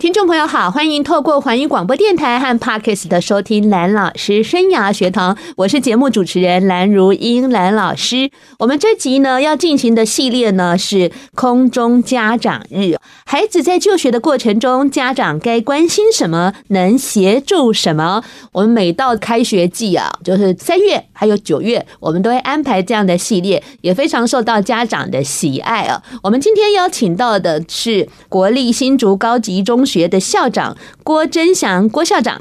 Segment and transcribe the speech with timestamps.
[0.00, 8.30] 听众朋友好，欢迎透过环宇广播电台和 Podcast 的收听蓝老师生涯学堂，我是节目主持人蓝如英蓝老师。
[8.58, 18.24] 我们这集呢要进行的系列呢是空中家长日，孩子在就学的过程中，家长该关心什么，能协助什么？
[18.52, 26.02] 我们每到开学季啊，就是三月还有九月，我们都会安排这样的系列，也非常受到家长的喜爱啊。
[26.22, 32.40] 我们今天邀请到的是国立新竹高级中学的校长郭真祥郭校长，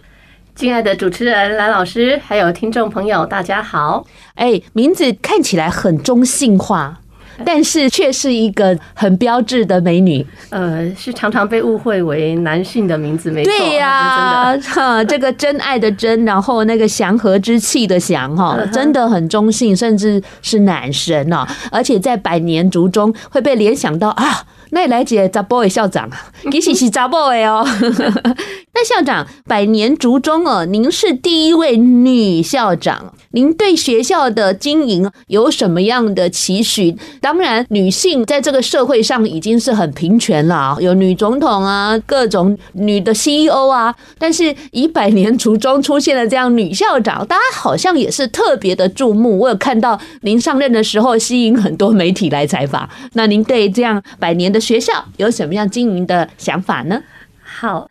[0.53, 4.05] 亲爱的主持人蓝老师，还有听众朋友，大家好。
[4.35, 6.99] 哎，名字看起来很中性化，
[7.44, 10.23] 但是却是一个很标志的美女。
[10.52, 13.52] 呃，是常常被误会为男性的名字，没错。
[13.52, 21.47] 对呀、啊，哈，这个真爱的真，然后那个祥和之气的祥，哈，真的很中性，甚至是男神哦。
[21.72, 24.45] 而且在百年族中会被联想到啊。
[24.72, 26.09] 那来姐查甫的校长，
[26.52, 27.66] 其实是查甫的哦。
[28.73, 36.95] 那校长，百年族中哦，您是第一位女校长，您对学校的经营有什么样的期许？
[37.20, 43.94] 当然，女性在这个社会上已经是很平权了，有女总统啊，各种女的 CEO 啊。
[44.17, 49.39] 但是，以百年族中出现了这样女校长，大家好像也是特别的注目。
[49.39, 52.88] 我有看到您上任的时候，吸引很多媒体来采访。
[53.14, 57.02] 那您对这样百年的学校有什么样经营的想法呢？
[57.41, 57.89] 好，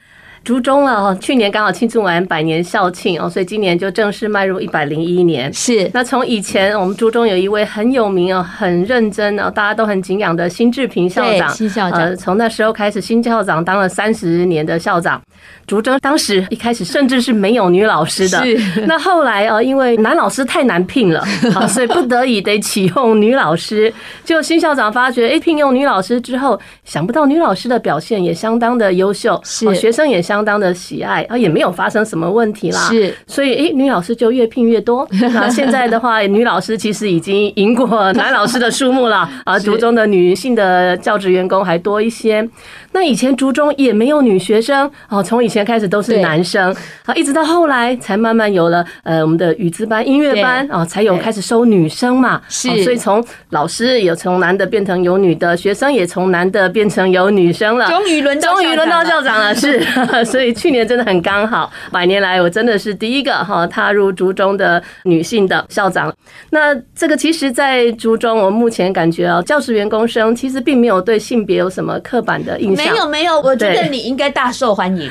[0.48, 5.52] 族中了哦，去年刚好庆祝完百年校庆哦，所以今年就正式迈入一百零一年。
[5.52, 15.20] 是，那从以前我们竹中有一位很有名哦、很认真哦，大家都很敬仰的辛志平校长，新校长，从那时候开始，新校长当了三十年的校长。
[15.66, 21.22] 竹中当时一开始甚至是没有女老师的，是 那后来啊，因为男老师太难聘了，
[21.68, 23.92] 所以不得已得启用女老师。
[24.24, 32.80] 就新校长发觉，哎，聘用女老师之后，想不到女老师的表现也相当的优秀，是学生也相当的喜爱，啊，也没有发生什么问题啦。
[32.88, 35.06] 是，所以哎，女老师就越聘越多。
[35.34, 42.48] 那现在的话，女老师其实已经赢过男老师的数目了， 啊，族中的女性的教职员工还多一些。
[42.92, 46.74] 那以前族中也没有女学生哦，从以前开始都是男生，
[47.04, 52.40] 啊，一直到后来才慢慢有了呃我们的语资班、音乐班啊，才有开始收女生嘛。
[52.48, 57.86] 是，所以从老师有从男的变成有女的，学生也从男的变成有女生了。
[57.88, 59.80] 终于轮到终于轮到校长了，是，
[60.30, 66.12] 所以去年真的很刚好，百年来我真的是第一个哈踏入族中的女性的校长。
[66.50, 72.86] 那这个其实，在族中我目前感觉啊，教职员工生其实并没有对性别有什么刻板的印象。
[72.86, 75.10] 没有没有，我觉得你应该大受欢迎，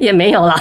[0.00, 0.54] 也 没有啦，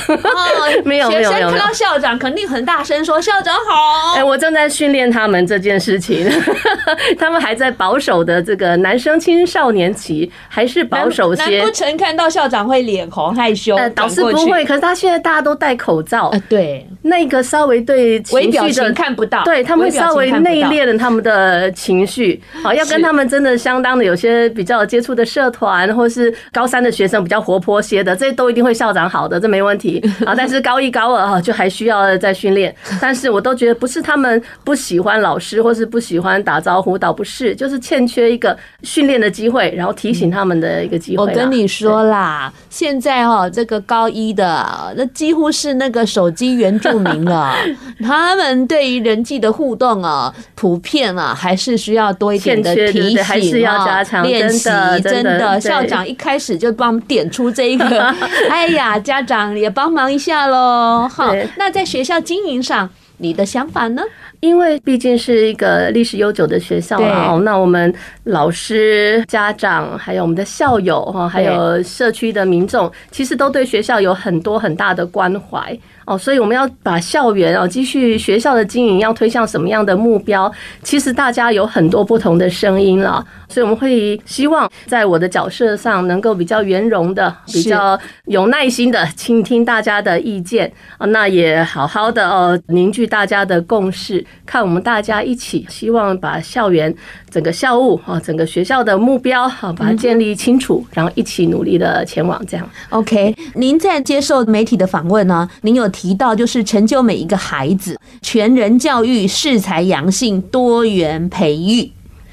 [0.83, 1.49] 没有没有没有。
[1.49, 4.13] 看到校长肯定很大声说校长好。
[4.15, 6.27] 哎，我正在训练他们这件事情，
[7.17, 11.57] 他们还在保守的这个男生青少年期，还是保守些。
[11.59, 13.76] 难不成看到校长会脸红害羞？
[13.77, 26.33] 呃，导师不会，可是他现在大家都戴口罩，对，那个稍微对情绪的看不到，对他们稍微内敛了他们的情绪，好，要跟他们真的相当的有些比较接触的社团或是。
[26.51, 30.01] 高三的学生比较活泼些的，这都一定会校长好的，这没问题。
[30.25, 30.33] 啊。
[30.35, 32.73] 但是高一高二哈，就还需要再训练。
[32.99, 41.23] 但是我都觉得不是他们不喜欢老师，或是不喜欢打招呼，倒不是，就是欠缺一个训练的机会，然后提醒他们的一个机会。
[41.23, 47.55] 我跟你说啦，现在哈，这个高一的那几乎是那个手机原住民了，
[48.03, 54.69] 他们对于人际的互动啊，普遍啊，还是需要多一点的提醒，还是要加强练习。
[55.03, 56.27] 真的，校长一开。
[56.37, 58.03] 开始就帮我们点出这一个，
[58.51, 61.09] 哎呀，家长也帮忙一下喽。
[61.09, 64.03] 好，那在学校经营上，你的想法呢？
[64.39, 67.93] 因为毕竟是一个历史悠久的学校啊，那我们
[68.25, 75.77] 老师、家长，还有我们的校友哈，还有社区的民众，其实都对学校有很多很大的关怀。
[76.05, 80.49] 哦，所以我们要把校园哦，继续学校的经营要推向什么样的目标？
[80.81, 96.93] 其实大家有很多不同的声音了，所以我们会希望在我的角色上能够比较圆融的、比较有耐心的倾听大家的意见啊，那也好好的哦凝聚大家的共识，看我们大家一起希望把校园
[97.29, 102.69] 整个校务啊，整个学校的目标好把它建立清楚，然后一起努力的前往这样。
[102.89, 105.87] OK，您在接受媒体的访问呢，您有。
[105.97, 111.89] 提到就是成就每一个孩子，全人教育、适才扬性、多元培育。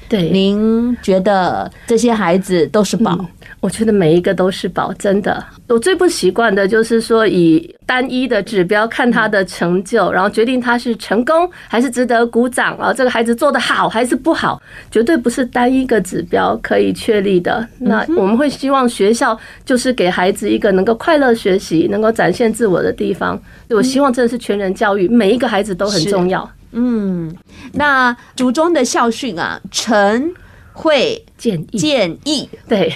[0.07, 3.15] 对，您觉得这些孩子都是宝？
[3.17, 3.27] 嗯
[3.65, 5.43] 我觉得每一个都是宝，真的。
[5.67, 12.93] 我最不习惯的就是说，以单一的指标看他的成就，然后决定他是成功还是值得鼓掌啊。
[12.93, 17.67] 这个孩子做得好还是不好，绝对不是单一个指标可以确立的。
[17.79, 19.35] 那我们会希望学校
[19.65, 23.41] 就是给孩子一个能够快乐学习、能够展现自我的地方。
[23.71, 26.47] 我希望这是全人教育，每一个孩子都很重要。
[26.73, 27.35] 嗯，
[27.73, 30.31] 那竹中的校训啊，晨
[30.75, 31.19] 会。
[31.37, 32.91] 建议建议，对，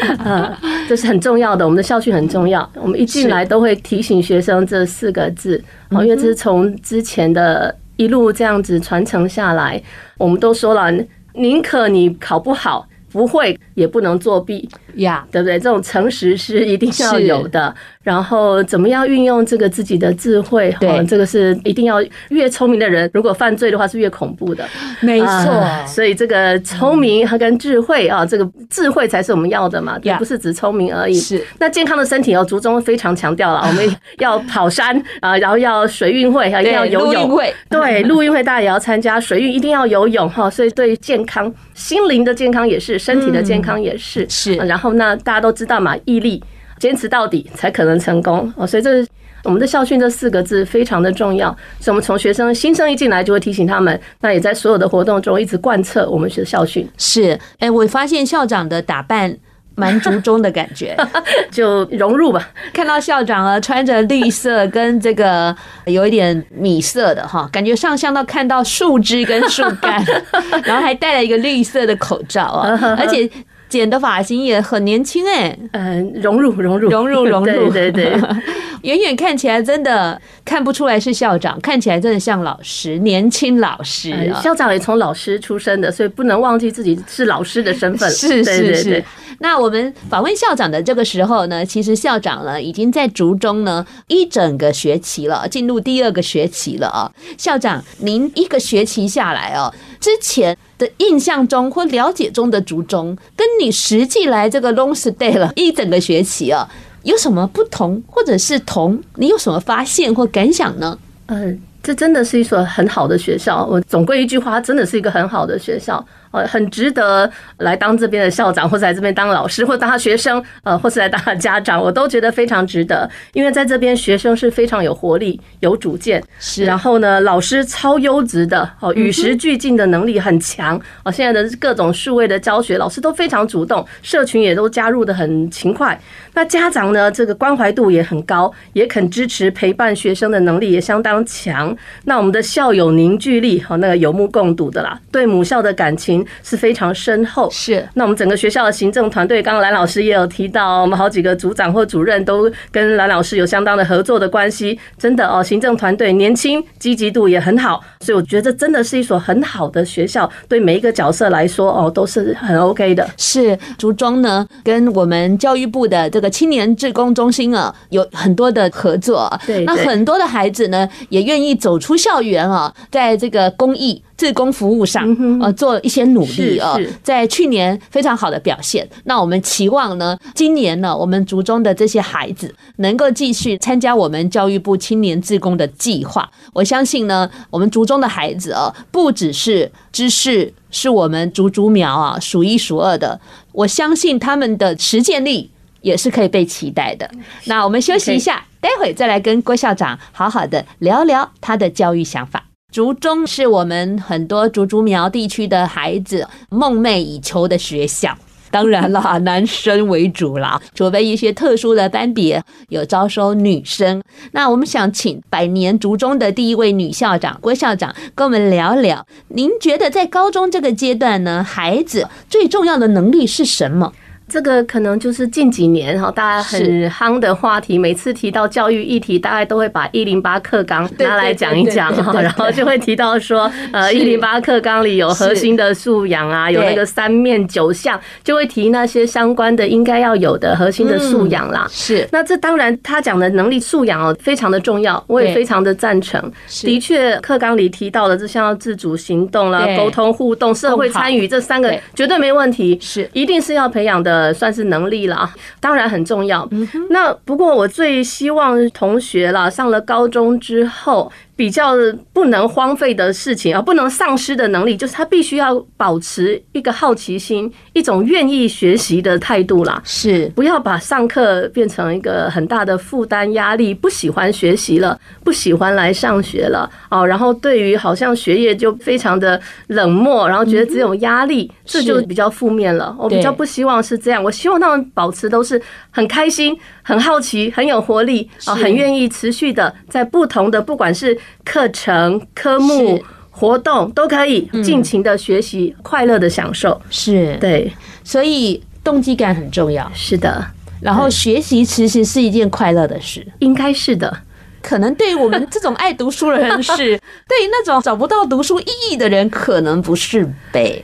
[0.88, 1.62] 这是很重要的。
[1.62, 9.80] 我们的校训很重要，我们一进来都会提醒学生这四个字，因为这是从之前的一路这样子传承下来。
[10.16, 10.90] 我们都说了，
[11.34, 15.58] 宁可你考不好，不会也不能作弊呀，对不对？
[15.58, 17.72] 这种诚实是一定要有的。
[18.06, 20.72] 然后怎么样运用这个自己的智慧？
[20.78, 21.96] 对，这个是一定要。
[22.28, 24.64] 越聪明的人，如果犯罪的话，是越恐怖的。
[25.00, 31.14] 没错，所以这个聪明和跟智慧啊，这个智慧才是我们要的嘛，不是只聪明而已。
[31.14, 31.44] 是。
[31.58, 33.84] 那健康的身体哦，竹中非常强调了， 我们
[34.18, 37.28] 要跑山啊，然后要水运会，一定要游泳。
[37.28, 37.52] 会。
[37.68, 40.48] 对， 陆运会大家也要参加，水运一定要游泳哈。
[40.48, 44.24] 所以对健康、心灵的健康也是，身体的健康也是。
[44.28, 44.54] 是。
[44.54, 46.40] 然后呢，大家都知道嘛，毅力。
[46.78, 49.08] 坚持到底才可能成功哦，所以这是
[49.44, 51.48] 我们的校训这四个字非常的重要。
[51.80, 56.88] 所以，我们从学生新生一进来就会提醒他们，那也在所有的活动中一直贯彻我们学校训。
[56.98, 59.34] 是，哎，我发现校长的打扮
[59.74, 60.96] 蛮竹中的感觉，
[61.50, 62.50] 就融入吧。
[62.72, 70.04] 看到校长啊，穿着绿色跟这个有一点米色的哈，感觉上像到看到树枝跟树干，
[70.64, 73.30] 然后还戴了一个绿色的口罩啊，而且。
[73.68, 76.88] 剪的发型也很年轻哎，嗯，融入融入。
[76.88, 78.20] 融入融入，对 对对，
[78.86, 84.32] 远远看起来真的看不出来是校长，看起来真的像老师，年轻老师。
[84.40, 88.08] 校长也从老师出身的，所以不能忘记自己是老师的身份。
[88.14, 89.04] 是是是。
[89.40, 97.10] 那我们访问校长的这个时候呢，其实校长呢已经在竹中呢一整个学期了，进入第二个学期了啊。
[97.36, 100.56] 校长，您一个学期下来哦，之前。
[100.78, 106.68] 的印象中或了解中的竹中，跟你实际来这个 long stay 了一整个学期啊，
[107.06, 109.00] 有什么不同，或者是同？
[109.14, 110.98] 你有什么发现或感想呢？
[111.26, 113.64] 嗯，这真的是一所很好的学校。
[113.64, 116.04] 我总归一句话，真的是一个很好的学校。
[116.36, 123.08] 呃，很值得来当这边的校长，或者来这边当老师，或者当他学生，呃，或是来当他家长，我都觉得非常值得。
[123.32, 126.66] 因为在这边，学生是非常有活力、有主见，是。
[126.66, 130.78] 然后呢，老师超优质的，哦，与时俱进的能力很强。
[131.04, 135.98] 哦，现在的各种数位的教学，老师都非常主动，社群也都加入的很勤快。
[136.34, 141.74] 那家长呢，这个关怀度也很高，也肯支持陪伴学生的能力也相当强。
[142.04, 146.25] 那我们的校友凝聚力，哦，那个有目共睹的啦，对母校的感情。
[146.42, 147.48] 是非常深厚。
[147.50, 154.78] 是，那我们整个学校的行政团队，刚刚蓝老师也有提到，我们好几个组长或主任都跟蓝老师有相当的合作的关系。
[154.98, 160.30] 真的哦，行政团队年轻，积极度也很好，所以我觉得这真的是一所很好的学校。
[160.48, 163.08] 对每一个角色来说，哦，都是很 OK 的。
[163.16, 169.32] 是，竹中呢，跟我们教育部的这个青年志工中心啊，有很多的合作。
[169.46, 174.02] 对，那很多的孩子呢，也愿意走出校园啊，在这个公益。
[174.16, 175.04] 志工服务上，
[175.40, 178.88] 呃，做一些努力啊，在去年非常好的表现。
[179.04, 186.30] 那我们期望呢，今年呢，我们族中的这些孩子能够继续参加我们教育部青年自工的计划。
[186.54, 193.20] 我相信呢，我们族中的孩子啊，不只是知识是我们竹竹苗啊数一数二的，
[193.52, 195.50] 我相信他们的实践力
[195.82, 197.10] 也是可以被期待的。
[197.44, 202.45] 那我们休息一下，待会再来跟郭校长好好的聊聊他的教育想法。
[202.76, 208.14] 竹中是我们很多竹竹苗地区的孩子梦寐以求的学校，
[208.50, 214.02] 当然啦，男生为主啦，除非一些特殊的班别有招收女生。
[214.32, 223.94] 那我们想请百年竹中的第一位女校长郭校长跟我们聊聊，您觉得在高中这个阶段呢，孩子最重要的能力是什么？
[224.28, 227.78] 这个可能就是近几年哈，大家很夯的话题。
[227.78, 241.64] 每次提到教育议题，大概都会把一零八课纲拿来讲一讲哈，然后就会提到说，呃，一零八课纲里有核心的素养啊，有那个三面九项，就会提那些相关的应该要有的核心的素养啦。
[241.70, 246.20] 是，那这当然他讲的能力素养哦，非常的重要，我也非常的赞成。
[246.62, 253.08] 的确，课纲里提到的这像自主行动啦、沟通互动、社会参与这三个绝对没问题，是。
[253.12, 254.15] 一定是要培养的。
[254.16, 255.30] 呃，算是能力了，
[255.60, 256.48] 当然很重要。
[256.88, 261.74] 那不过我最希望同学啦，上了高中之后，比较
[262.14, 269.80] 不能荒废的事情啊，不能丧失的能力，就是他必须要保持一个好奇心，一种愿意学习的态度啦。
[269.84, 277.06] 是，不要把上课变成一个很大的负担压力，不喜欢学习了，不喜欢来上学了哦。
[277.06, 282.96] 然后对于好像学业就非常的冷漠，然后觉得只有压力，这就比较负面了。
[282.98, 291.14] 我比较不希望是这样，我希望他们保持都是很开心、很好奇、很有活力啊，很愿意持续的在不同的不管是。
[291.44, 296.80] 课程、科目、活动都可以尽情的学习，快乐的享受。
[296.90, 299.90] 是对，所以动机感很重要。
[299.94, 300.44] 是的，
[300.80, 304.22] 然后学习其实是一件快乐的事，应该是的。
[304.62, 306.74] 可能对于我们这种爱读书的人是，
[307.28, 310.82] 对于那种找不到读书意义的人，可能不是呗。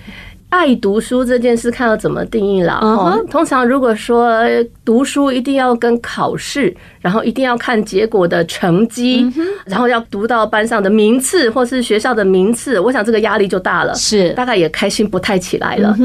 [0.52, 2.78] 爱读书这件事，看要怎么定义了。
[2.82, 4.44] 哦，通常如果说
[4.84, 9.26] 读书一定要跟考试，然后一定要看结果的成绩，
[9.64, 15.96] 然后要读到班上的名次或是学校的名次，我想这个压力就大了，是大概也开心不太起来了。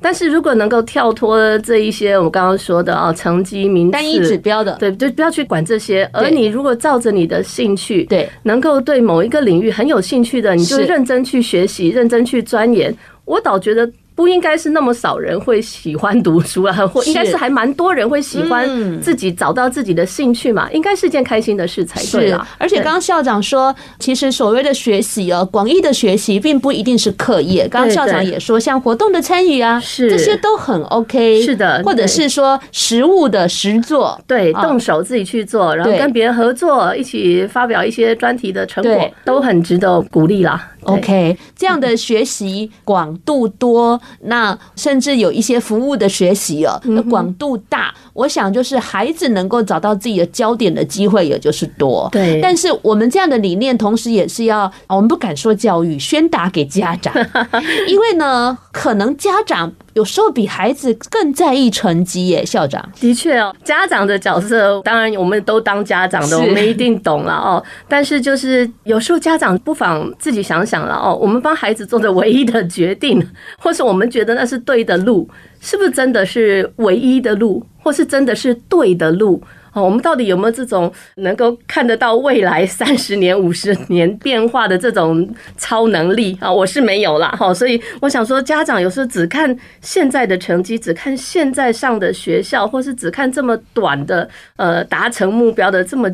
[0.00, 6.08] 但是如果能够跳脱这一些我们刚刚说的啊，成绩名次单一指标的，对，就不要去管这些。
[6.12, 12.96] 而你如果照着你的兴趣，对，能够对某一个领域很有兴趣的，你就认真去学习，认真去钻研。
[13.26, 18.66] 我倒觉得不应该是那么少人会喜欢读书啊， 或应该是还蛮多人会喜欢
[19.00, 22.48] 自己找到自己的兴趣嘛，应该是件开心的事才对啊。
[22.58, 27.68] 而且刚刚校长说，其实所谓的学习哦，广义的学习并不一定是课业。
[27.68, 31.42] 刚刚校长也说，像活动的参与啊，这些都很 OK。
[31.42, 40.70] 是的，或者是说实物的实作，对，动手自己去做，然后跟别人合作，一起发表一些专题的成果，都很值得鼓励啦。
[40.82, 52.08] OK，这样的学习广度多，那甚至有一些服务的学习哦，那广度大，我想就是孩子能够找到自己的焦点的机会也就是多。
[52.10, 57.14] 对，但是我们这样的理念，同时也是要，我们不敢说教育，宣达给家长，
[57.86, 59.72] 因为呢，可能家长。
[59.94, 62.86] 有时候比孩子更在意成绩耶，校长。
[63.00, 67.64] 的确哦，家长的角色，当然我们都当家长的，我们一定懂了哦。
[67.88, 73.26] 但是就是有时候家长不妨自己想想了哦，我们帮孩子做的唯一的决定，
[73.58, 75.26] 或是我们觉得那是对的路，
[75.66, 79.42] 是不是真的是唯一的路，或是真的是对的路？
[79.72, 86.50] 哦，我们到底有没有这种能够看得到未来 三十年、五十年变化的这种超能力啊？
[86.50, 96.08] 我是没有啦，哈，所以我想说，家长有时候只看现在的成绩，只看现在上的学校，或是只看这么短的呃达成目标的这么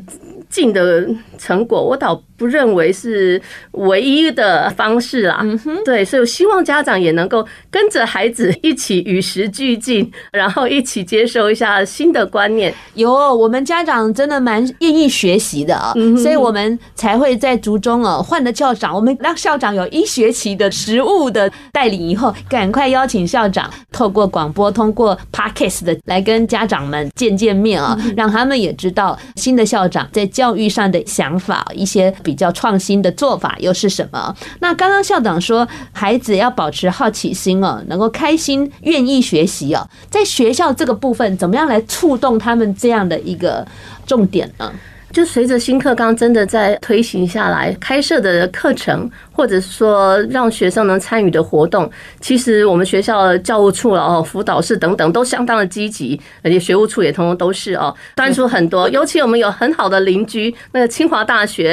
[0.48, 1.06] 近的
[1.36, 5.38] 成果，我倒不认为是唯一的方式啦。
[5.42, 12.74] 嗯哼，对，所以我希望家长也能够跟着孩子一起与时俱进，然后一起接受一下新的观念。
[12.94, 13.52] 有我。
[13.52, 18.94] 们家长真的蛮愿意学习的啊，所以我们才会在竹中啊换了校长。
[18.94, 34.34] 我们让校长有一学期的实务的带领以后，赶快邀请校长透过广播、通过 Podcast 的来跟家长们见见面啊，让他们也知道新的校长在教育上的想法，一些比比较创新的做法又是什么。
[34.60, 43.36] 那刚刚校长说，孩子要保持好奇心哦，能够开心、愿意学习哦，在学校这个部分，怎么样来触动他们这样的一。
[43.42, 43.66] 个
[44.06, 44.72] 重点呢，
[45.10, 49.10] 就随着新课纲真的在推行下来，开设的课程。
[49.32, 58.86] 或者说让学生能参与的活动，其实我们学校的教务处了哦，辅导室等等都相当的积极，而且学务处也通通都是哦，端出很多。
[58.90, 61.72] 尤其我们有很好的邻居，那个清华大学、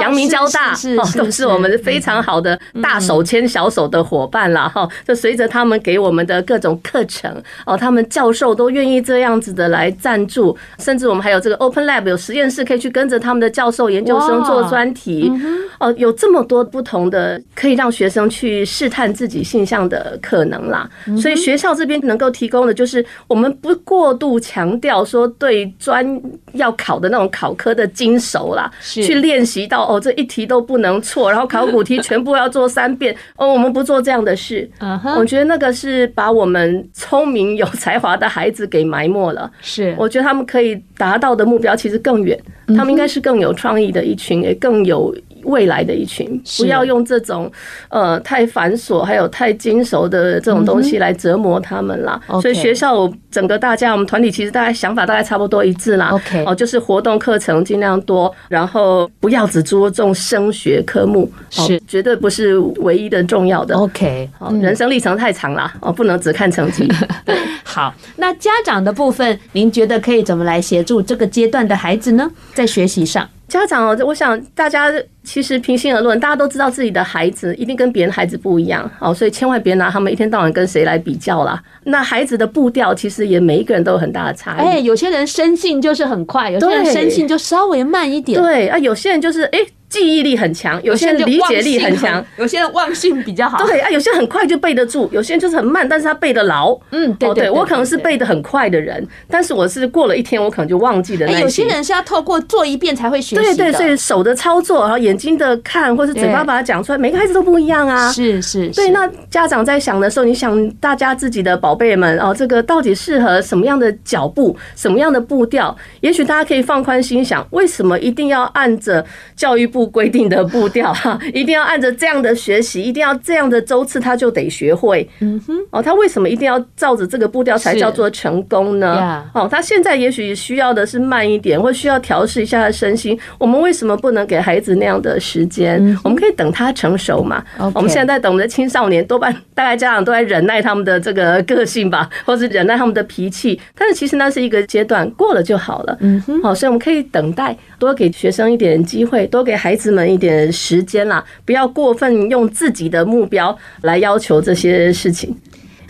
[0.00, 4.88] 阳明交大哦，都是我们非常好的大手牵小手的伙伴啦哈。
[5.06, 7.30] 就随着他们给我们的各种课程
[7.66, 15.30] 哦，他们教授都愿意这样子的来赞助，甚至我们还有这个 Open Lab 有实验室可以去跟着他们的教授研究生做专题
[15.78, 16.85] 哦，有这么多不。
[16.86, 20.88] 不同的可以让学生去试探自己性向的可能啦，
[21.20, 26.06] 所以学校这边能够提供的就是我们不过度强调说对专
[26.52, 34.70] 要考的那种考科的精熟啦，去练习到哦这一题都不能错，然后考古题全部要做三遍 哦，我们不做这样的事。
[35.18, 39.50] 我觉得那个是把我们聪明有才华的孩子给埋没了。
[39.60, 42.38] 是，我觉得他们可以达到的目标其实更远，
[42.68, 45.12] 他们应该是更有创意的一群，也更有。
[45.46, 47.50] 未来的一群，不要用这种
[47.88, 52.20] 呃太繁琐还有太精熟的这种东西来折磨他们啦。
[52.42, 56.10] 所以学校整个大家我们团体其实大家想法大概差不多一致啦。
[56.10, 63.76] OK，哦，就是活动课程尽量多，然后不要只注重升学科目，是绝对不是唯一的重要的。
[63.76, 66.88] OK，好，人生历程太长了哦，不能只看成绩。
[67.24, 72.28] 对，好，那家长的部分，您觉得可以怎么来协助这个阶段的孩子呢？
[72.52, 73.28] 在学习上。
[73.48, 81.62] 家长哦，我想大家其实平心而论，大家都知道自己的孩子一定跟别人孩子不一样哦，所以千万别拿他们一天到晚跟谁来比较啦。
[81.84, 84.66] 那孩子的步调其实也每一个人都有很大的差异。
[84.66, 88.40] 哎，有些人生性就是很快，有些人生性就稍微慢一点。
[88.40, 89.58] 对啊，有些人就是哎。
[89.96, 93.66] 记忆力很强，有些人理解力很强，有些人忘性比较好。
[93.66, 96.78] 对啊，有些人很快就背得住，有些人就是很慢，但是他背得牢。
[96.90, 101.26] 嗯，对对，我可能是背得很快的人，但是我是过了一天，我可能就忘记了。
[101.40, 103.42] 有些人是要透过做一遍才会学习。
[103.42, 108.12] 对对，所以手的操作，然后眼睛的看，或是嘴巴把它讲出来，每个孩子都不一样啊。
[108.12, 108.68] 是是。
[108.68, 115.74] 对，那家长在想的时候，你想大家自己的宝贝们哦，这个到底适合什么样的脚步，什么样的步调？
[116.00, 120.46] 也许大家可以放宽心想，为什么一定要按着教育部规定的？
[120.46, 125.08] 步调哈， 一定要按着这样的学习，一定要这样的周次，他就得学会。
[125.20, 129.24] 嗯哼，哦，他为什么一定要照着这个步调才叫做成功呢？
[129.34, 133.18] 哦，他现在也许需要的是慢一点，或需要调试一下他身心。
[133.38, 135.76] 我们为什么不能给孩子那样的时间？
[136.04, 137.42] 我们可以等他成熟嘛。
[137.74, 143.60] 我们现在在等的青少年，多半大概家长都在忍耐他们的这个个性吧，或是忍耐他们的脾气。
[143.76, 145.96] 但是其实那是一个阶段，过了就好了。
[146.00, 150.52] 嗯哼，好，所以我们可以等待，多给学生一点机会，多给孩子们一点。
[150.52, 155.36] 时间啦，不要过分用自己的目标来要求这些事情。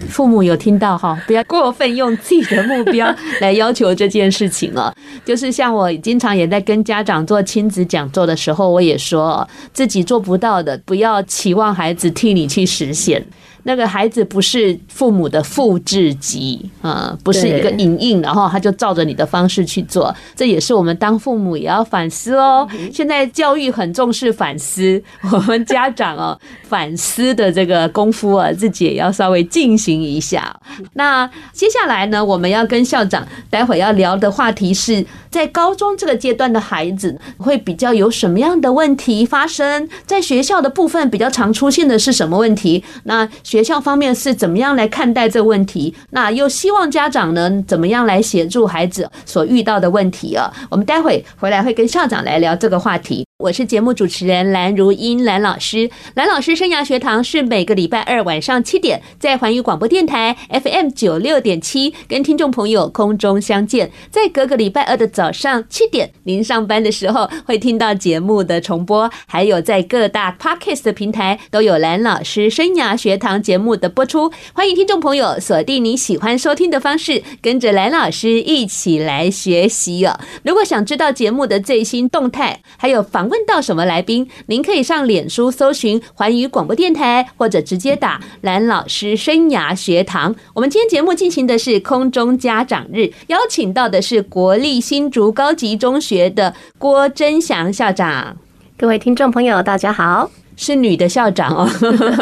[0.08, 4.94] 父母有听到哈，不要过分用自己的目标来要求这件事情了。
[5.24, 13.24] 就是像我经常也在跟家长做亲子讲座的时候，我也说自己做不到的，不要期望孩子替你去实现。
[13.66, 20.14] 那个孩子不是父母的复制机啊，不是一个影印，然后他就照着你的方式去做。
[20.36, 22.66] 这也是我们当父母也要反思哦。
[22.92, 30.54] 现在教育很重视反思， 我们家长哦反思的这个功夫啊，自己也要稍微进行一下。
[30.92, 35.04] 那接下来呢，我们要跟校长待会要聊的话题是
[35.36, 39.86] 在高中这个阶段的孩子会比较有什么样的问题发生？
[40.06, 42.82] 在学校的部分比较常出现的是什么问题？
[43.04, 45.94] 那学校方面是怎么样来看待这个问题？
[46.12, 50.50] 那又希望家长呢怎么样来协助孩子所遇到的问题啊？
[50.70, 53.25] 我们待会回来会跟校长来聊这个话题。
[53.38, 55.90] 我是节目主持人蓝如英，蓝老师。
[56.14, 63.92] 蓝老师生涯学堂是每个礼拜二晚上七点在环宇广播电台 FM 九六点七跟听众朋友空中相见。
[64.10, 74.32] 在隔个礼拜二的早上七点，您上班的时候会听到节目的重播，还有在各大 Podcast 的平台都有蓝老师生涯学堂节目的播出。
[74.54, 80.18] 欢迎听众朋友锁定你喜欢收听的方式，跟着蓝老师一起来学习哦。
[80.42, 90.34] 如果想知道节目的最新动态，还有房问到什么来宾，您可以上脸书搜寻环宇广播电台，或者直接打蓝老师生涯学堂。
[90.54, 98.36] 我们今天节目进行的是空中家长日，邀请到的是国立新竹高级中学的郭贞祥校长。
[98.78, 100.30] 各位听众朋友，大家好。
[100.56, 101.68] 是女的校长哦，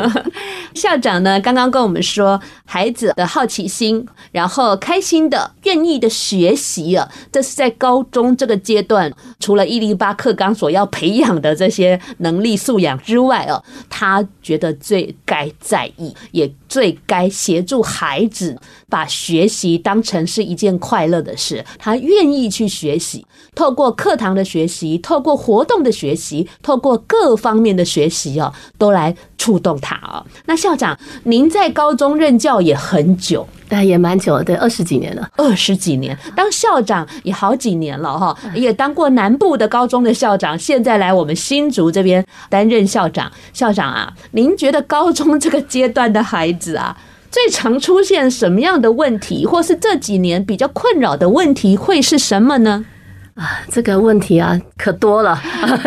[0.75, 18.57] 校长呢刚刚跟我们说，孩子的好奇心，然后开心的、愿意的学习啊，这是在高中这个阶段，除了一零八课纲所要培养的这些能力素养之外哦，他觉得最该在意，也最该协助孩子
[18.89, 28.39] 把学习当成是一件快乐的事，他愿意去学习，透过课堂的学习，透过活动的学习，透过各方面的学习。
[28.39, 30.25] 哦，都来触动他哦。
[30.47, 36.19] 那校长，您在高中任教也很久，哎，也蛮久了，对，二十几年了，二十几年。
[36.35, 43.31] 当校长也好几年了哈，也当过南部的高中的校长，现在来我们新竹这边担任校长。
[43.53, 46.97] 校长啊，您觉得高中这个阶段的孩子啊，
[47.31, 52.87] 最常出现什么样的问题，或是这几年比较困扰的问题会是什么呢？
[53.35, 55.37] 啊，这个问题啊，可多了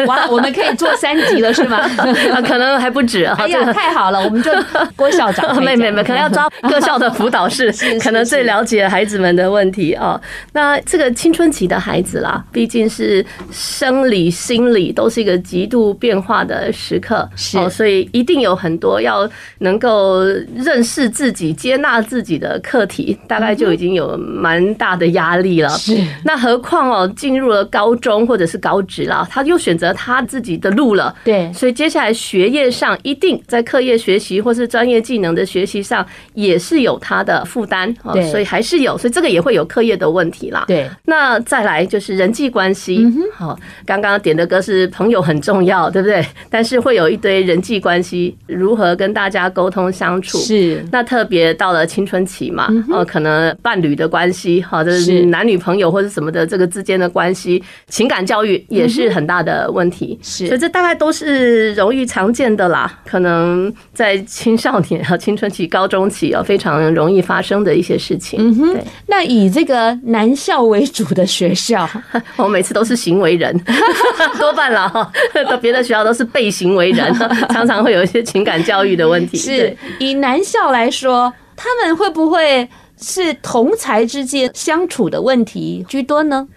[0.06, 0.28] 哇！
[0.30, 1.78] 我们可以做三集了，是吗？
[2.34, 3.36] 啊，可能还不止啊。
[3.40, 4.52] 哎呀，太好了，我们就
[4.98, 10.20] 郭校长，妹妹们可能要招各校的辅导室， 可能最了解孩子们的问题啊。
[10.52, 19.30] 那这个青春期的孩子啦，毕竟是生理、心理都是一个极度变化的时刻，哦，所以一定有很多要
[19.60, 20.22] 能够
[20.54, 25.70] 认识自己、接纳自己的课题，大概就已经有蛮大的压力了。
[25.70, 31.14] 是，那何况哦，进入了高中或者是高职了，他又选择他自己的路了。
[31.24, 37.94] 对，所以接下来学业上一定在课业学习或是专业技能的学习上也是有他的负担。
[38.14, 40.66] 对，所以还是有，所以这个也会有课业的问题啦。
[40.68, 43.06] 对，那再来就是人际关系。
[43.34, 46.26] 好，刚刚点的歌是朋友很重要，对不对？
[46.50, 50.38] 但是会有一堆人际关系，如何跟大家沟通相处？
[50.38, 60.18] 是，那特别到了青春期嘛，哦，可能伴侣的关系，好，就是男女朋友或者什么的这个之间的关系，情感教育也是很大的问题。
[60.22, 68.40] 是，所以这大概都是容易常见的啦，可能在青少年和青春期、高中期啊，非常容易发生的一些事情。
[68.42, 68.84] 嗯哼，对。
[69.08, 71.90] 那以这个男校为主的学校，
[72.38, 73.58] 我每次都是行为人，
[74.40, 75.12] 多半了哈，
[75.50, 77.14] 到别的学校都是被行为人，
[77.50, 79.38] 常常会有一些情感教育的问题。
[79.38, 82.68] 是，以男校来说，他们会不会
[83.00, 86.48] 是同才之间相处的问题居多呢？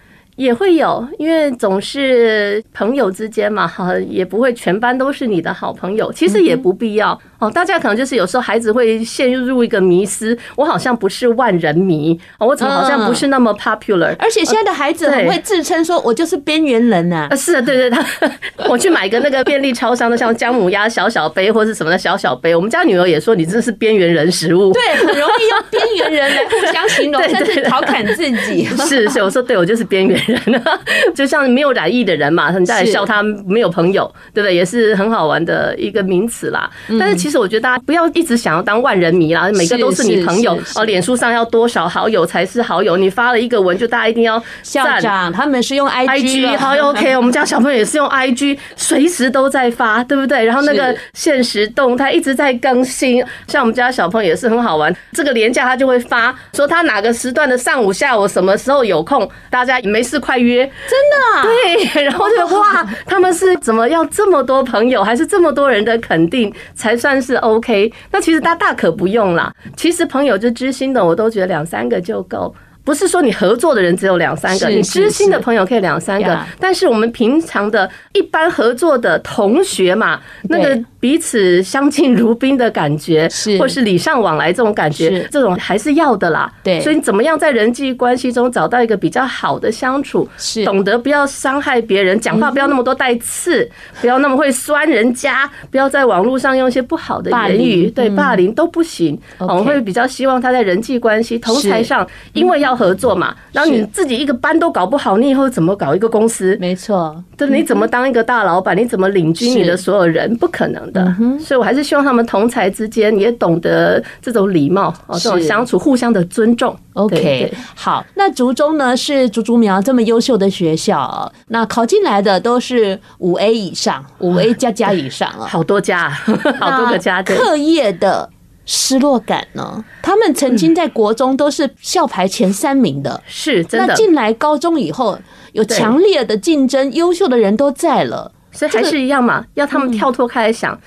[0.41, 7.19] 也会有，因为总是朋友之间嘛，哈，也不会全班都是你的好朋友，其实也不必要。
[7.37, 14.15] 哦，大家可能就是有时候孩子会陷入一个迷思，我好像不是万人迷，我怎么好像不是那么 popular？
[14.17, 17.27] 而且现在的孩子很会自称说，我就是边缘人呐。
[17.29, 18.03] 啊，是啊，对对，他
[18.69, 24.71] 我去买个那个便利超商的，像姜母鸭小小杯或是什么的小小杯，我们家女儿也说你这是边缘人食物。
[24.73, 28.65] 对，很容易用边缘人来互相形容， 甚至调侃自己。
[28.87, 30.63] 是是，我说对，我就是边缘人，
[31.13, 34.55] 就像没有染疫的人嘛，你再来笑他没有朋友，对不对？
[34.55, 36.69] 也是很好玩的一个名词啦。
[36.97, 37.41] 但是其实。
[37.41, 40.85] 我觉得大家不要一直想要当万人迷啦，每个都是你朋友哦。
[40.85, 42.97] 脸书上要多少好友才是好友？
[42.97, 47.17] 你发了一个文，就大家一定要校长他们是用 IG，好 OK。
[47.17, 50.45] 我们家小朋友也是用 IG，随时都在发，对不对？
[50.45, 53.25] 然后那个现实动态一直在更新。
[53.47, 60.63] 像我们家小朋友也是很好玩，这个连假他就会发说他哪个时段的上午、下午什么时候有空，大家没事快约。
[60.87, 67.31] 真的对，然后就哇，他们是怎么要这么多朋友，还是这么多人的肯定才算是？
[67.31, 69.53] 是 OK，那其实大大可不用啦。
[69.77, 72.53] 其实朋友就知心的，我都觉得两三个就够。
[72.83, 80.81] 不是说你合作的人只有两三个，你知心的朋友可以两三个，但是我们平常的一般合作的同学嘛，那个。
[81.01, 83.57] 彼此相敬如宾的感觉，是。
[83.57, 86.53] 或是礼尚往来这种感觉，这种还是要的啦。
[86.63, 90.29] 对，所以你怎么样在人际关系中找到一个比较好的相处，
[90.63, 93.67] 懂得不要伤害别人，讲话不要那么多带刺，
[93.99, 99.19] 不要那么会酸人家，不要在网络上用一些不好的言语，对霸凌都不行。
[99.39, 103.33] 我们会比较希望他在人际关系同台上，因为要合作嘛。
[103.51, 106.57] 然后你自己一个班都搞不好，你以后怎么搞一个公司？
[106.59, 108.77] 没错，对，你怎么当一个大老板？
[108.77, 110.35] 你怎么领军你的所有人？
[110.37, 110.81] 不可能。
[110.91, 116.75] 的，所以我还是希望他们同才之间也懂得这种礼貌哦，这种相处，互相的尊重。
[116.93, 126.09] OK，好，那竹中呢是竹竹苗这么优秀的学校，那考进来的都是五 A 以上，五 A 加加以上啊，好多家，
[126.59, 127.23] 好多个家。
[127.23, 128.29] 课业的
[128.65, 129.83] 失落感呢？
[130.01, 133.87] 他们曾经在国中都是校排前三名的，是真的。
[133.87, 135.17] 那进来高中以后，
[135.53, 138.31] 有强烈的竞争，优秀的人都在了。
[138.51, 140.77] 所以还是一样嘛，要他们跳脱开来想，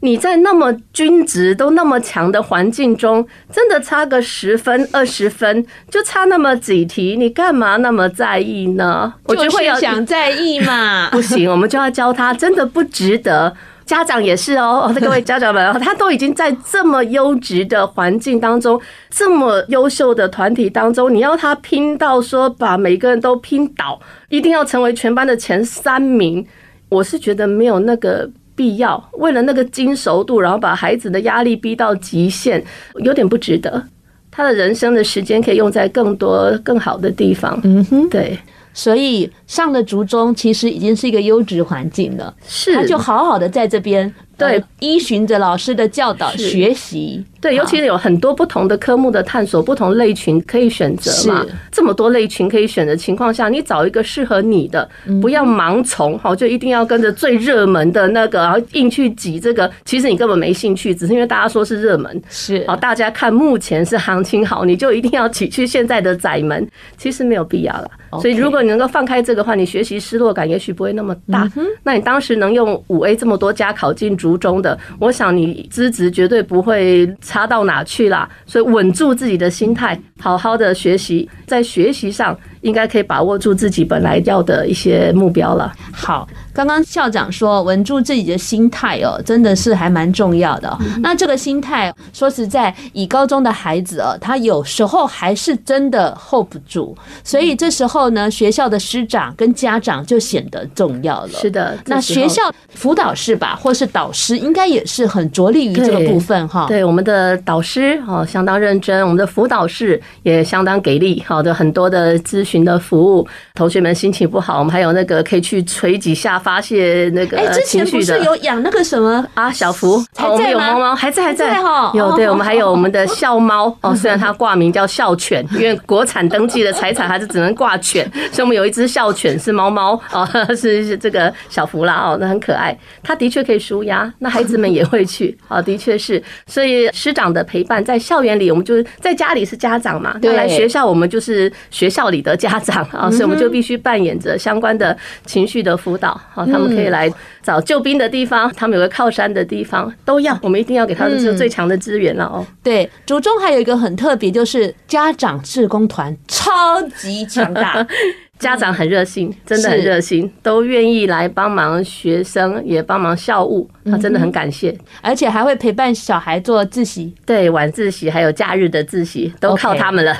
[0.00, 9.14] 你在那么均值都那么强的环境中，真的差个十分二十分，就差那么几题，你干嘛那么在意呢？
[9.24, 13.56] 我就会想在意嘛， 不行，我们就要教他，真的不值得。
[13.86, 26.46] 家长也是哦， 各位家长们，他都已经在这么优质的环境当中，这么优秀的团体当中，你要他拼到说把每个人都拼倒，一定要成为全班的前三名。
[26.88, 32.64] 我是觉得没有那个必要，为了那个精熟度，然后把孩子的压力逼到极限，
[33.02, 33.82] 有点不值得。
[34.30, 37.60] 他的人生的时间可以用在更多更好的地方。
[37.64, 38.38] 嗯哼，对。
[38.74, 42.34] 所以上了竹中，其实已经是一个优质环境了。
[42.46, 44.14] 是，他就好好的在这边。
[44.36, 47.24] 对，依循着老师的教导学习。
[47.44, 51.44] 对，尤其是有很多不同的科目的探索，不同类群可以选择嘛。
[51.70, 54.88] 这么多类群可以选的情况下，你找一个适合你的，
[55.20, 59.70] 不要盲从，好，就一定要跟着最热门的那个，然后硬去挤这个。
[59.84, 67.90] 其实你根本没兴趣，只是因为大家说是热门，是好，大家看目前是行情好，你就一定要挤去现在的窄门，其实没有必要了。
[68.22, 71.46] 所以如果你能够放开这个话，你学习失落感也许不会那么大。
[71.82, 74.14] 那你当时能用五 A 这么多加考进。
[74.14, 77.04] 竹中的，我想你资质绝对不会
[77.34, 85.72] 差到哪去啦，所以稳住自己的心态，好好的学习，在学习上应该可以把握住自己本来要的一些目标了。
[85.92, 90.76] 好，刚刚校长说稳住自己的心态哦，真的是还蛮重要的。
[91.02, 101.28] 那这个心态，说实在，以高中的孩子哦，他有时候还是真的 hold 不住，所以这时候呢，学校的师长跟家长就显得重要了。
[101.28, 106.64] 是的，那学校辅导室吧，或是导师，应该也是很着力于这个部分哈。
[106.66, 113.26] 对，我们的导师哦，相当认真，我们的辅导室也相当给力，好的很多的咨询的服务。
[113.54, 117.54] 同学们心情不好，我们还有那个可以去捶几下发泄那个情绪的。
[117.54, 120.04] 哎，之前不是有养那个什么啊小福？
[120.14, 120.50] 还在吗？
[120.50, 121.90] 有猫猫还在还在哈。
[121.94, 132.76] 有对，我们还有我们的校猫哦， 虽然它挂名叫校犬，因为国产登记的财产还是只能挂犬，所以我们有一只校犬是猫猫哦，是 是这个小福啦哦，那很可爱。
[133.02, 136.22] 它的确可以舒压，那孩子们也会去啊，的确是。
[136.46, 146.20] 所以师长的陪伴在校园里，我们就是在家里是家长嘛，对，来学校我们就是学校里的家长啊，所以我们就必须扮演着相关的情绪的辅导。
[146.30, 147.10] 好，他们可以来
[147.42, 152.46] 找救兵的地方，他们有个靠山的地方，都要，我们一定要给他们是最强的资源了哦。
[152.62, 157.86] 对，主中还有一个很特别，就是家长志工团超级强大。
[158.44, 170.14] 家长很热心，真的很热心，都愿意来帮忙学生，也帮忙校务，他真的很感谢，而且还会陪伴小孩做自习，对，晚自习还有假日的自习，都靠他们了，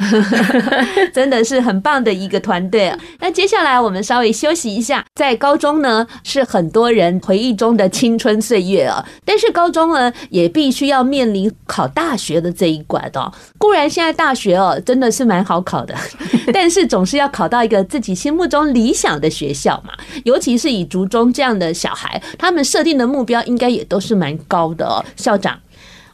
[1.13, 2.91] 真的是很棒的一个团队。
[3.21, 13.31] 那接下来我们稍微休息一下，在高中呢是很多人回忆中的青春岁月啊，但是高中呢也必须要面临考大学的这一关哦。
[13.59, 15.95] 固然现在大学哦真的是蛮好考的，
[16.55, 18.14] 但是总是要考到一个自己。
[18.15, 19.93] 心目中理想的学校嘛，
[20.25, 25.05] 尤其是以竹中这样的小孩，他们设定的目标应该也都是蛮高的哦。
[25.17, 25.59] 校长，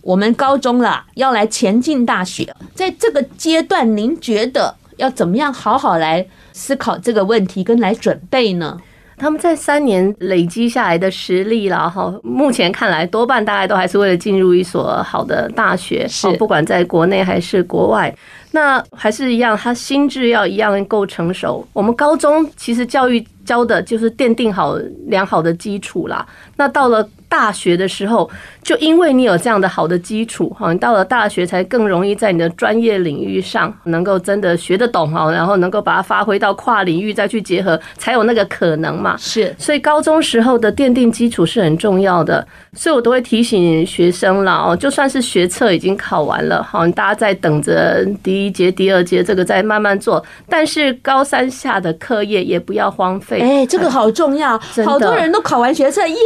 [0.02, 8.80] 我们高中了要来前进大学，在这个阶段，您觉得要怎么样好好来思考这个问题，跟来准备呢？
[9.16, 18.14] 他们在三年累积下来的实力了哈，目前看来多半大概都还是为了进入一所好的大学，是不管在国内还是国外。
[18.52, 21.66] 那还是一样，他心智要一样够成熟。
[21.72, 26.26] 我们高中其实教育教的就是奠定好良好的基础啦。
[26.56, 28.28] 那到了大学的时候，
[28.70, 39.16] 就因为你有这样的好的基础哈，你到了大学才更容易在你的专业领域上能够真的学得懂哈，然后能够把它发挥到跨领域再去结合，才有那个可能嘛。
[39.18, 42.46] 是，所以高中时候的奠定基础是很重要的。
[42.72, 53.40] 所以我都会提醒学生了哦，就算是学测已经考完了哈，大家在等着第一节、第二节这个再慢慢做，但是高三下的课业也不要荒废。
[53.40, 54.56] 哎，这个好重要，
[54.87, 56.16] 好多人都考完学测耶，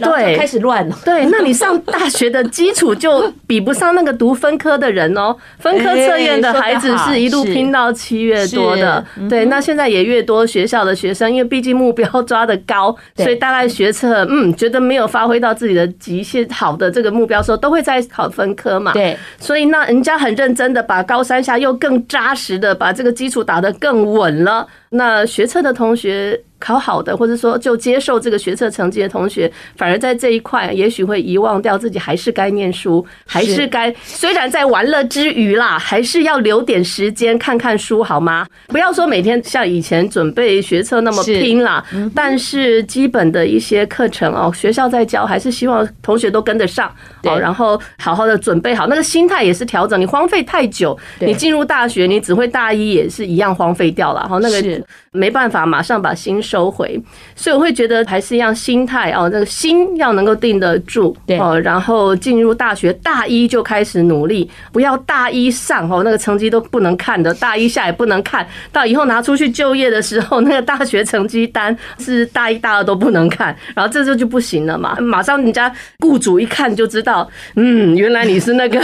[0.00, 0.98] 然后就开始乱了。
[1.04, 5.36] 对，那你上大学的基础就比不上那个读分科的人哦。
[5.58, 9.04] 分科测验的孩子是一路拼到七月多的。
[9.28, 18.92] 对，那现在也越多学校的学生，因为毕竟目标抓得高，所以大概学测嗯觉得没有发挥到自己的极限好的这个目标时候，都会在考分科嘛。
[18.92, 24.66] 对，所以那人家很认真的把高三下又更扎实的把这个基础打得更稳了。
[24.90, 26.40] 那学测的同学。
[26.64, 38.46] 考好的，或者说就接受这个学测成绩的同学，反而在这一块也许会遗忘掉自己，还是该念书，还是该虽然在玩乐之余啦，还是要留点时间看看书，好吗？
[38.68, 46.90] 不要说每天像以前准备学测那么拼啦，但是基本的一些课程哦，学校在教，还是希望同学都跟得上
[47.24, 50.00] 哦，然后好好的准备好，那个心态也是调整。
[50.00, 57.02] 你荒废太久，你进入大学，你只会大一也是一样荒废掉了，好，那个没办法马上把心收回，
[57.34, 61.36] 所以我会觉得还是一样心态哦，那个心要能够定得住，对。
[61.36, 78.80] 哦，然后进入大学大一就开始努力，不要大一上哦，那个成绩都不能看的，大一下也不能看到以后拿出去就业的时候，那个大学成绩单是大一大二都不能看， 然后这就就不行了嘛，马上人家雇主一看就知道，嗯，原来你是那个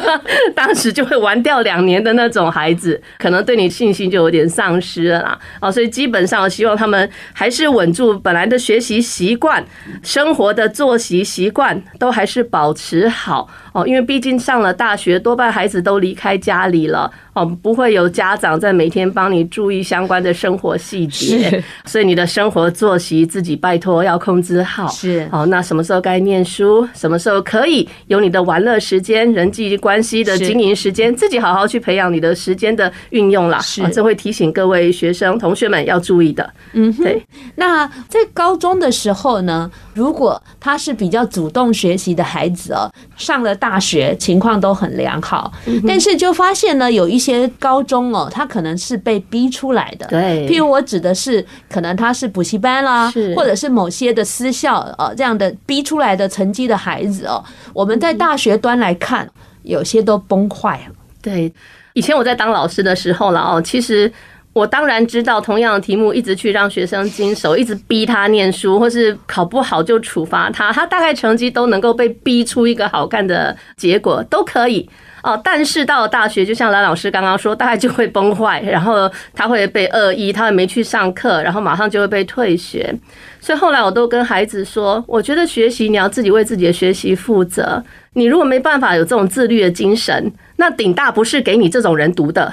[0.54, 7.08] 当时就会玩掉两年的那种孩子，可能对你信心就有点丧失了啦，哦，所以基本上希望他们。
[7.32, 9.64] 还是稳住本来的学习习惯，
[10.02, 13.48] 生活的作息习惯都还是保持好。
[13.74, 17.10] 哦，因为毕竟上了大学，多半孩子都离开家里了。
[17.34, 24.86] 哦，不会有家长在每天帮你注意相关的生活细节，所以你的生活作息自己拜托要控制好。
[24.86, 33.58] 是，哦，那什么时候该念书，什么时候可以有你的玩乐时间、人际关系的经营时间，自己好好去培养你的时间的运用啦。
[33.58, 36.48] 是，这会提醒各位学生同学们要注意的。
[36.74, 37.20] 嗯，对。
[37.56, 39.68] 那在高中的时候呢？
[39.92, 45.50] 如果他是比较主动学习的孩子哦，上了大学情况都很良好，
[45.88, 50.06] 但是就发现呢，有一些高中哦，他可能是被逼出来的。
[50.08, 59.26] 对，譬如我指的是，可能他是补习班啦，或者是某些的私校呃这样的逼出来的成绩的孩子哦，我们在大学端来看，
[59.62, 60.94] 有些都崩坏了。
[61.22, 61.50] 对，
[61.94, 64.12] 以前我在当老师的时候了哦，其实。
[64.54, 74.88] 我当然知道，同样的题目一直去让学生经手，一直逼他念书，或是考不好就处罚他，他大概成绩都能够被逼出一个好看的结果，都可以
[75.24, 75.38] 哦。
[75.42, 82.94] 但是到了大学，就像蓝老师刚刚说，大概就会崩坏，然后他会被恶意，他会没去上课，然后马上就会被退学。
[83.40, 87.82] 所以后来我都跟孩子说，我觉得学习你要自己为自己的学习负责。
[88.14, 92.52] 你如果没办法有这种自律的精神，那顶大不是给你这种人读的。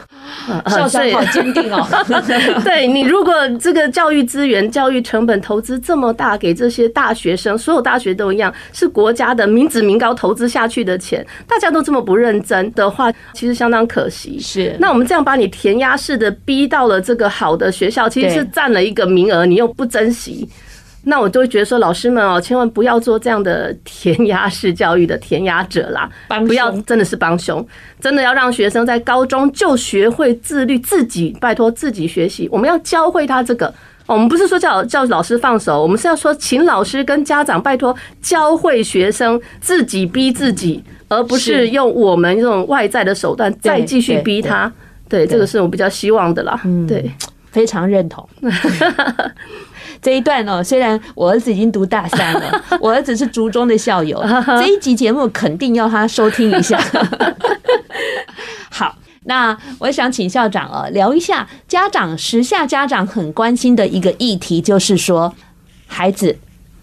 [0.66, 1.88] 校长好坚定哦。
[2.66, 14.40] 对，你如果这个教育资源、教育成本投资这么大，给这些大学生，所有大学都一样，是国家的民脂民膏投资下去的钱，大家都这么不认真的话，其实相当可惜。
[14.40, 14.76] 是。
[14.80, 20.50] 那我们这样把你填鸭式的逼到了这个好的学校，其实是占了一个名额，你又不珍惜。
[21.04, 26.10] 那我就会觉得说，老师们哦，千万不要做这样的填鸭式教育的填鸭者啦，
[26.46, 27.66] 不要真的是帮凶，
[28.00, 32.48] 真的要让学生在高中就学会自律，自己拜托自己学习。
[32.52, 33.74] 我们要教会他这个，
[34.06, 44.72] 我们不是说叫叫老师放手，我们是要说，请老师跟家长拜托教会学生自己逼自己，而不是用我们这种外在的手段再继续逼他。
[45.10, 46.62] 对，这个是我比较希望的啦。
[46.88, 47.12] 对，
[47.52, 48.30] 非常认同。
[50.02, 56.82] 这一段哦，虽然我儿子已经读大三了， 我儿子是竹中的校友，这一集节目肯定要他收听一下。
[58.72, 65.34] 好，那我想请校长哦聊一下家长时下家长很关心的一个议题，就是说
[65.86, 66.38] 孩子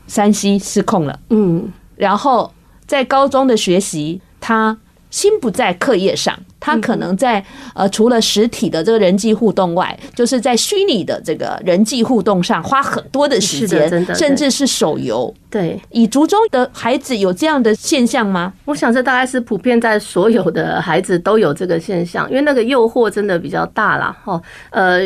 [0.07, 2.55] 三 C 失控了，嗯，然后
[2.87, 4.79] 在高中的学习，他
[5.11, 6.39] 心不在课业上。
[6.61, 7.45] 他可能在
[7.75, 15.33] 呃，除了实体的这个人际互动外，就是在虚拟的这个人际互动上花很多的时间，甚至是手游。
[15.51, 18.53] 对，以竹中的孩子有这样的现象吗？
[18.67, 24.15] 我想这大概是普遍在所有的孩子都有这个现象，因为那个诱惑真的比较大啦。
[24.25, 24.43] 哦。
[24.71, 25.01] 呃，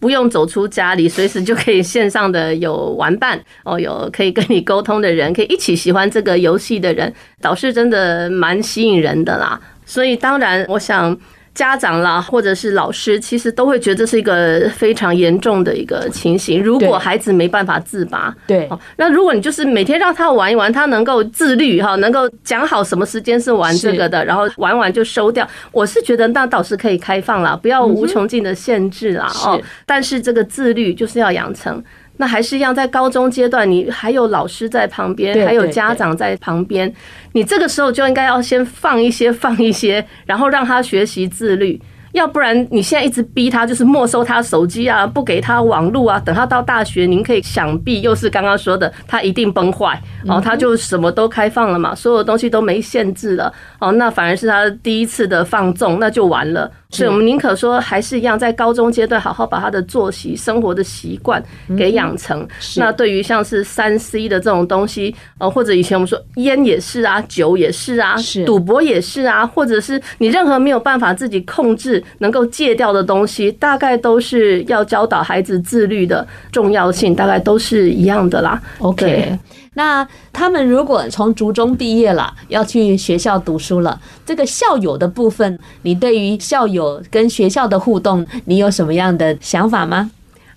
[0.00, 9.60] 不用走出家里，随时就可以线上的有玩伴哦，有可以跟你沟通的人，可以一起喜欢这个游戏的人，倒是真的蛮吸引人的啦。
[9.86, 11.16] 所以，当然，我想
[11.54, 16.62] 家长啦，或者是老师，其实都会觉得这是一个非常严重的一个情形。
[16.62, 25.48] 如果孩子没办法自拔，对，那如果你就是每天让他玩一玩，他能够自律哈，能够讲好什么时间是玩这个的，然后玩完就收掉。
[25.72, 29.32] 我是觉得那倒是可以开放了，不要无穷尽的限制啦。
[29.46, 31.82] 哦，但是这个自律就是要养成。
[32.18, 36.92] 那还是一样，在高中阶段，你还有老师在旁边，还有家长在旁边，
[37.32, 41.80] 你这个时候就应该要先放一些，放一些，然后让他学习自律。
[42.12, 46.18] 要不然你现在一直逼他，就是没收他手机啊，不给他网络啊。
[46.18, 56.70] 等他到大学，您可以想必又是刚刚说的，他一定崩坏哦，他就什么都开放了嘛，所有东西都没限制了哦，那反而是他第一次的放纵，那就完了。
[56.90, 61.42] 所以我们宁可说还是一样，在高中阶段好好把他的作息、生活的习惯
[61.76, 62.46] 给养成。
[62.76, 68.14] 那对于像是三 C 的这种东西，呃，或者以前我们说烟也是啊，酒也是啊，
[68.46, 78.62] 赌博也是啊，或者是你任何没有办法自己控制、能够戒掉的东西，大概都是要教导孩子自律的重要性，大概都是一样的啦。
[78.78, 79.36] OK。
[79.76, 90.10] 那他们如果从竹中毕业了，要去学校读书了，这个校友的部分，你对于校友跟学校的互动，你有什么样的想法吗？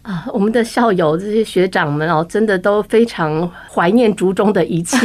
[0.10, 4.98] 啊，我们的校友这些学长们哦，真的都非常怀念竹中的一切。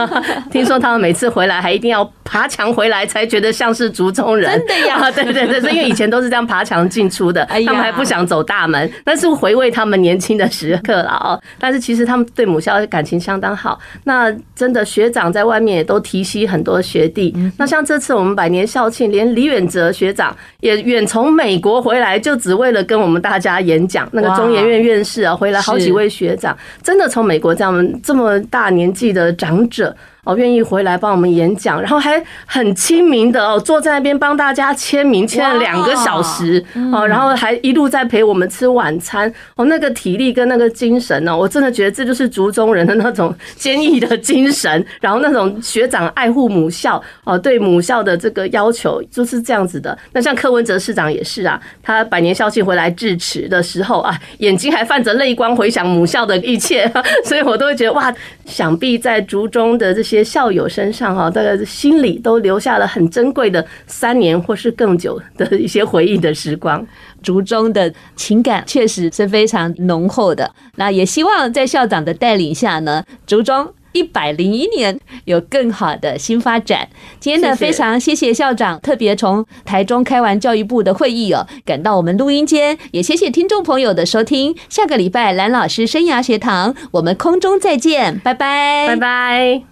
[0.52, 4.52] 听说他们每次回来还一定要爬墙回来，才觉得像是竹中人。
[4.52, 5.10] 真的呀？
[5.10, 8.92] 对对对，因为以前都是这样爬墙进出的，他们还不想走大门。
[9.06, 11.40] 那是回味他们年轻的时刻了哦。
[11.58, 13.80] 但是其实他们对母校感情相当好。
[14.04, 17.34] 那真的学长在外面也都提携很多学弟。
[17.56, 24.41] 那像这次我们百年校庆，连李远哲学长也远从美国回来，就只为了跟我们大家演讲那个。
[24.42, 49.98] 中研院院士啊，回来好几位学长，真的从美国这样这么大年纪的长者哦，愿意回来帮我们演讲，然后还很亲民的哦，坐在那边帮大家签名，签了两个小时哦，然后还一路在陪我们吃晚餐哦，那个体力跟那个精神呢，我真的觉得这就是竹中人的那种坚毅的精神，然后那种学长爱护母校哦，对母校的这个要求就是这样子的。
[50.12, 56.88] 那像柯文哲市长也是啊，他百年校庆回来致辞的时候啊，眼睛还泛着泪光，回想母校的一切，
[57.24, 58.14] 所以我都会觉得哇，
[58.46, 60.11] 想必在竹中的这些。
[60.16, 66.86] 些校友身上哈，大概心里都留下了很珍贵的三年或是更久的一些回忆的时光。
[67.22, 70.50] 竹中的情感确实是非常浓厚的。
[70.76, 76.88] 那也希望在校长的带领下呢，竹中一百零一年有更好的新发展。
[77.20, 84.56] 今天呢，非常谢谢校长特别从台中开完教育部的会议哦，赶到我们录音间，也谢谢听众朋友的收听。
[84.68, 89.62] 下个礼拜蓝老师生涯学堂，我们空中再见，拜拜，拜拜。